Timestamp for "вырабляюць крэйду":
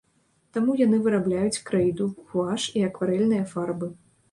1.07-2.09